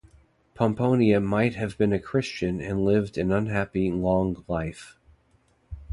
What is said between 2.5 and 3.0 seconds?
and